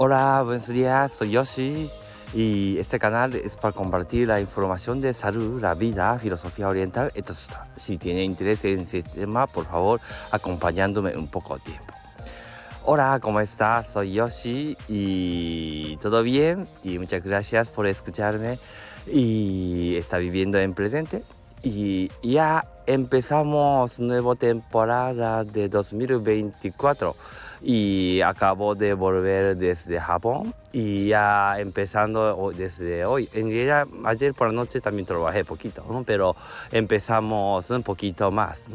Hola, 0.00 0.42
buenos 0.44 0.68
días, 0.68 1.10
soy 1.10 1.32
Yoshi 1.32 1.90
y 2.32 2.78
este 2.78 3.00
canal 3.00 3.34
es 3.34 3.56
para 3.56 3.72
compartir 3.72 4.28
la 4.28 4.40
información 4.40 5.00
de 5.00 5.12
salud, 5.12 5.60
la 5.60 5.74
vida, 5.74 6.16
filosofía 6.20 6.68
oriental, 6.68 7.10
Entonces, 7.16 7.50
Si 7.74 7.98
tiene 7.98 8.22
interés 8.22 8.64
en 8.64 8.78
este 8.78 9.02
tema, 9.02 9.48
por 9.48 9.66
favor, 9.66 10.00
acompañándome 10.30 11.16
un 11.16 11.26
poco 11.26 11.56
de 11.56 11.62
tiempo. 11.62 11.92
Hola, 12.84 13.18
¿cómo 13.20 13.40
estás? 13.40 13.88
Soy 13.88 14.12
Yoshi 14.12 14.76
y 14.86 15.96
todo 15.96 16.22
bien 16.22 16.68
y 16.84 17.00
muchas 17.00 17.24
gracias 17.24 17.72
por 17.72 17.88
escucharme 17.88 18.56
y 19.12 19.96
está 19.96 20.18
viviendo 20.18 20.60
en 20.60 20.74
presente 20.74 21.24
y 21.62 22.10
ya 22.22 22.64
empezamos 22.86 23.98
nueva 24.00 24.34
temporada 24.34 25.44
de 25.44 25.68
2024 25.68 27.14
y 27.62 28.20
acabo 28.20 28.74
de 28.74 28.94
volver 28.94 29.56
desde 29.56 29.98
Japón 30.00 30.54
y 30.72 31.08
ya 31.08 31.58
empezando 31.58 32.52
desde 32.56 33.04
hoy. 33.04 33.28
En 33.32 33.46
realidad 33.48 33.86
ayer 34.04 34.34
por 34.34 34.48
la 34.48 34.54
noche 34.54 34.80
también 34.80 35.06
trabajé 35.06 35.44
poquito, 35.44 35.84
pero 36.06 36.36
empezamos 36.70 37.70
un 37.70 37.82
poquito 37.82 38.30
más. 38.30 38.68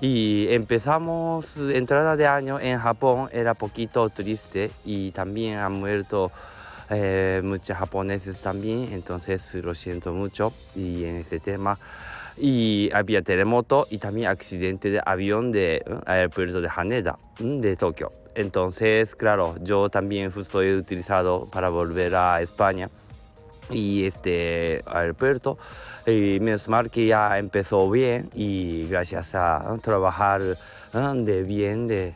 Y 0.00 0.48
empezamos 0.50 1.58
entrada 1.58 2.16
de 2.16 2.26
año 2.26 2.58
en 2.60 2.78
Japón 2.78 3.28
era 3.32 3.54
poquito 3.54 4.08
triste 4.10 4.70
y 4.84 5.12
también 5.12 5.58
han 5.58 5.72
muerto 5.72 6.30
eh, 6.90 7.40
muchos 7.42 7.76
también, 8.40 8.92
entonces 8.92 9.54
lo 9.54 9.74
siento 9.74 10.12
mucho 10.12 10.52
y 10.74 11.04
en 11.04 11.16
este 11.16 11.40
tema 11.40 11.78
y 12.36 12.90
había 12.92 13.22
terremoto 13.22 13.86
y 13.90 13.98
también 13.98 14.28
accidente 14.28 14.90
de 14.90 15.00
avión 15.04 15.52
de 15.52 15.82
uh, 15.86 15.98
aeropuerto 16.06 16.60
de 16.60 16.68
Haneda, 16.74 17.18
de 17.38 17.76
Tokio. 17.76 18.10
Entonces, 18.34 19.14
claro, 19.14 19.54
yo 19.62 19.88
también 19.88 20.30
estoy 20.36 20.74
utilizado 20.74 21.46
para 21.46 21.70
volver 21.70 22.14
a 22.14 22.42
España 22.42 22.90
y 23.70 24.04
este 24.06 24.82
aeropuerto 24.86 25.58
y 26.06 26.38
menos 26.40 26.68
mal 26.68 26.90
que 26.90 27.06
ya 27.06 27.38
empezó 27.38 27.90
bien 27.90 28.30
y 28.34 28.86
gracias 28.88 29.34
a 29.34 29.76
trabajar 29.82 30.56
de 30.92 31.42
bien 31.42 31.86
de, 31.86 32.14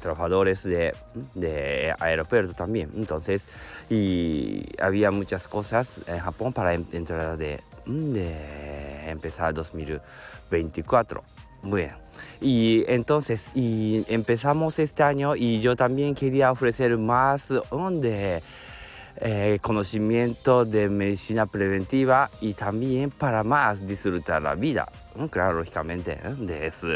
trabajadores 0.00 0.62
de, 0.62 0.94
de, 1.34 1.94
aeropuerto 1.98 2.54
también 2.54 2.90
entonces 2.96 3.48
y 3.90 4.64
había 4.80 5.10
muchas 5.10 5.48
cosas 5.48 6.02
en 6.06 6.18
Japón 6.20 6.52
para 6.52 6.72
entrar 6.72 7.36
de, 7.36 7.60
de 7.86 9.10
empezar 9.10 9.54
2024. 9.54 11.22
Muy 11.62 11.80
bien. 11.82 11.96
Y 12.40 12.84
entonces, 12.88 13.50
y 13.54 14.04
empezamos 14.08 14.78
este 14.78 15.02
año 15.02 15.34
y 15.34 15.60
yo 15.60 15.76
también 15.76 16.14
quería 16.14 16.52
ofrecer 16.52 16.96
más 16.98 17.48
de 17.48 18.42
eh, 19.16 19.58
conocimiento 19.60 20.64
de 20.64 20.88
medicina 20.88 21.46
preventiva 21.46 22.30
y 22.40 22.54
también 22.54 23.10
para 23.10 23.44
más 23.44 23.86
disfrutar 23.86 24.42
la 24.42 24.54
vida. 24.54 24.88
Claro, 25.30 25.58
lógicamente, 25.58 26.12
¿eh? 26.12 26.34
de 26.38 26.66
esa 26.66 26.86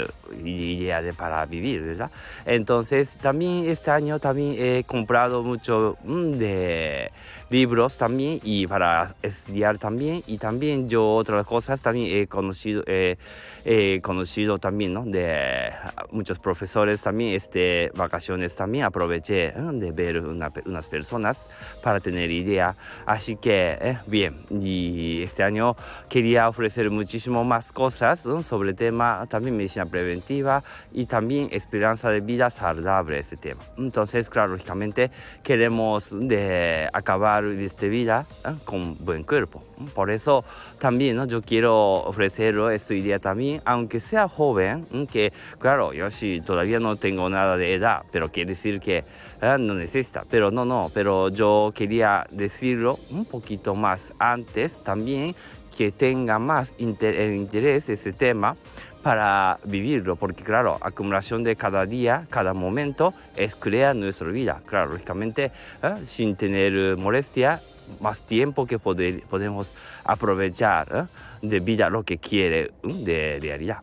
idea 0.44 1.00
de 1.02 1.14
para 1.14 1.46
vivir, 1.46 1.82
¿verdad? 1.82 2.10
Entonces, 2.44 3.16
también 3.16 3.66
este 3.66 3.92
año 3.92 4.18
también 4.18 4.56
he 4.58 4.84
comprado 4.84 5.42
mucho 5.44 5.96
mm, 6.02 6.32
de 6.32 7.10
libros 7.50 7.96
también 7.96 8.40
y 8.42 8.66
para 8.66 9.14
estudiar 9.22 9.78
también 9.78 10.22
y 10.26 10.38
también 10.38 10.88
yo 10.88 11.14
otras 11.14 11.46
cosas 11.46 11.80
también 11.80 12.14
he 12.14 12.26
conocido 12.26 12.82
he 12.86 14.00
conocido 14.02 14.58
también 14.58 14.92
¿no? 14.94 15.04
de 15.04 15.70
muchos 16.10 16.38
profesores 16.38 17.02
también 17.02 17.34
este 17.34 17.90
vacaciones 17.94 18.54
también 18.54 18.84
aproveché 18.84 19.52
de 19.52 19.92
ver 19.92 20.20
unas 20.20 20.88
personas 20.88 21.50
para 21.82 22.00
tener 22.00 22.30
idea 22.30 22.76
así 23.06 23.36
que 23.36 23.78
eh, 23.80 23.98
bien 24.06 24.44
y 24.50 25.22
este 25.22 25.42
año 25.42 25.76
quería 26.08 26.48
ofrecer 26.48 26.90
muchísimo 26.90 27.44
más 27.44 27.72
cosas 27.72 28.07
sobre 28.16 28.70
el 28.70 28.76
tema 28.76 29.26
también 29.28 29.56
medicina 29.56 29.86
preventiva 29.86 30.62
y 30.92 31.06
también 31.06 31.48
esperanza 31.52 32.10
de 32.10 32.20
vida 32.20 32.50
saludable 32.50 33.18
ese 33.18 33.36
tema 33.36 33.60
entonces 33.76 34.28
claro 34.28 34.52
lógicamente 34.52 35.10
queremos 35.42 36.08
de 36.10 36.88
acabar 36.92 37.44
esta 37.44 37.86
vida 37.86 38.26
¿eh? 38.44 38.50
con 38.64 38.96
buen 39.04 39.22
cuerpo. 39.22 39.62
Por 39.94 40.10
eso 40.10 40.44
también 40.78 41.16
¿no? 41.16 41.26
yo 41.26 41.42
quiero 41.42 41.74
ofrecerlo 42.04 42.70
esta 42.70 42.94
idea 42.94 43.18
también, 43.18 43.62
aunque 43.64 44.00
sea 44.00 44.28
joven, 44.28 44.86
que 45.10 45.32
claro, 45.58 45.92
yo 45.92 46.10
sí 46.10 46.40
todavía 46.44 46.80
no 46.80 46.96
tengo 46.96 47.28
nada 47.28 47.56
de 47.56 47.74
edad, 47.74 48.02
pero 48.10 48.30
quiere 48.30 48.50
decir 48.50 48.80
que 48.80 49.04
¿eh? 49.40 49.56
no 49.58 49.74
necesita, 49.74 50.24
pero 50.28 50.50
no, 50.50 50.64
no, 50.64 50.90
pero 50.92 51.28
yo 51.28 51.72
quería 51.74 52.26
decirlo 52.30 52.98
un 53.10 53.24
poquito 53.24 53.74
más 53.74 54.12
antes 54.18 54.82
también 54.82 55.34
que 55.78 55.92
tenga 55.92 56.40
más 56.40 56.74
interés 56.78 57.88
ese 57.88 58.12
tema 58.12 58.56
para 59.00 59.60
vivirlo, 59.62 60.16
porque 60.16 60.42
claro, 60.42 60.76
acumulación 60.80 61.44
de 61.44 61.54
cada 61.54 61.86
día, 61.86 62.26
cada 62.30 62.52
momento 62.52 63.14
es 63.36 63.54
crear 63.54 63.94
nuestra 63.94 64.26
vida, 64.26 64.60
claro, 64.66 64.90
lógicamente, 64.90 65.52
¿eh? 65.84 65.94
sin 66.02 66.34
tener 66.34 66.96
molestia, 66.96 67.60
más 68.00 68.22
tiempo 68.22 68.66
que 68.66 68.80
poder, 68.80 69.22
podemos 69.30 69.72
aprovechar 70.02 71.08
¿eh? 71.42 71.46
de 71.46 71.60
vida 71.60 71.90
lo 71.90 72.02
que 72.02 72.18
quiere 72.18 72.72
de 72.82 73.38
realidad. 73.40 73.78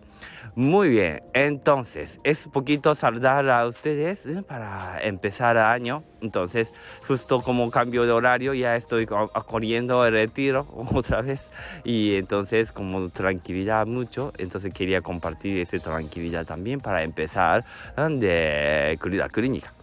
Muy 0.56 0.88
bien, 0.88 1.22
entonces 1.34 2.22
es 2.24 2.48
poquito 2.48 2.96
saludar 2.96 3.50
a 3.50 3.66
ustedes 3.66 4.26
¿eh? 4.26 4.42
para 4.42 5.02
empezar 5.02 5.58
el 5.58 5.64
año. 5.64 6.04
Entonces, 6.22 6.74
justo 7.06 7.42
como 7.42 7.70
cambio 7.70 8.04
de 8.04 8.14
horario, 8.14 8.54
ya 8.54 8.78
estoy 8.78 9.06
corriendo 9.06 10.06
el 10.06 10.14
retiro 10.14 10.66
otra 10.94 11.22
vez. 11.22 11.52
Y 11.84 12.16
entonces, 12.16 12.72
como 12.72 13.10
tranquilidad 13.10 13.86
mucho, 13.86 14.32
entonces 14.38 14.74
quería 14.74 15.02
compartir 15.02 15.58
esa 15.58 15.78
tranquilidad 15.80 16.46
también 16.46 16.80
para 16.80 17.04
empezar 17.04 17.66
¿eh? 17.98 18.08
de 18.10 19.18
la 19.18 19.28
clínica. 19.28 19.74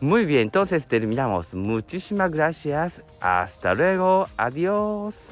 Muy 0.00 0.26
bien, 0.26 0.42
entonces 0.42 0.88
terminamos. 0.88 1.54
Muchísimas 1.54 2.32
gracias. 2.32 3.04
Hasta 3.20 3.74
luego. 3.74 4.28
Adiós. 4.36 5.28